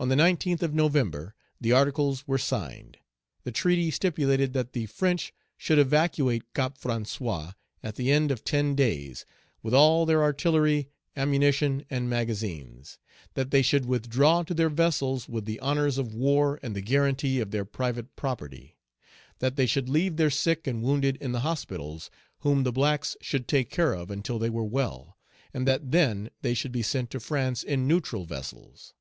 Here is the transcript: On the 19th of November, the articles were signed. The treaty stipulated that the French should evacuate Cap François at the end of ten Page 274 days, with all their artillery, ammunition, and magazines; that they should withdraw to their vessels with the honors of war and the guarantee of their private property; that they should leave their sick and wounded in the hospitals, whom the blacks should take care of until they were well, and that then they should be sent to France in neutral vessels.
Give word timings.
On 0.00 0.08
the 0.08 0.16
19th 0.16 0.62
of 0.62 0.74
November, 0.74 1.32
the 1.60 1.70
articles 1.70 2.26
were 2.26 2.36
signed. 2.36 2.98
The 3.44 3.52
treaty 3.52 3.88
stipulated 3.92 4.52
that 4.52 4.72
the 4.72 4.86
French 4.86 5.32
should 5.56 5.78
evacuate 5.78 6.52
Cap 6.54 6.76
François 6.76 7.54
at 7.84 7.94
the 7.94 8.10
end 8.10 8.32
of 8.32 8.42
ten 8.42 8.74
Page 8.74 8.84
274 9.62 9.62
days, 9.62 9.62
with 9.62 9.72
all 9.74 10.04
their 10.04 10.20
artillery, 10.24 10.88
ammunition, 11.14 11.86
and 11.88 12.10
magazines; 12.10 12.98
that 13.34 13.52
they 13.52 13.62
should 13.62 13.86
withdraw 13.86 14.42
to 14.42 14.52
their 14.52 14.68
vessels 14.68 15.28
with 15.28 15.44
the 15.44 15.60
honors 15.60 15.98
of 15.98 16.12
war 16.12 16.58
and 16.64 16.74
the 16.74 16.82
guarantee 16.82 17.38
of 17.38 17.52
their 17.52 17.64
private 17.64 18.16
property; 18.16 18.80
that 19.38 19.54
they 19.54 19.66
should 19.66 19.88
leave 19.88 20.16
their 20.16 20.30
sick 20.30 20.66
and 20.66 20.82
wounded 20.82 21.16
in 21.20 21.30
the 21.30 21.40
hospitals, 21.46 22.10
whom 22.40 22.64
the 22.64 22.72
blacks 22.72 23.16
should 23.20 23.46
take 23.46 23.70
care 23.70 23.92
of 23.94 24.10
until 24.10 24.40
they 24.40 24.50
were 24.50 24.64
well, 24.64 25.16
and 25.54 25.64
that 25.64 25.92
then 25.92 26.28
they 26.40 26.54
should 26.54 26.72
be 26.72 26.82
sent 26.82 27.08
to 27.08 27.20
France 27.20 27.62
in 27.62 27.86
neutral 27.86 28.24
vessels. 28.24 28.94